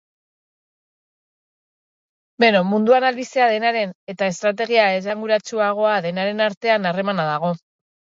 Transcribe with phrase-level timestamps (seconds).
[2.43, 7.53] Beno, munduan albistea denaren eta estrategia esanguratsuagoa denaren artean harremana dago.